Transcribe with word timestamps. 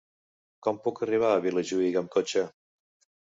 Com 0.67 0.79
puc 0.85 1.01
arribar 1.07 1.29
a 1.33 1.43
Vilajuïga 1.45 2.01
amb 2.03 2.11
cotxe? 2.17 2.47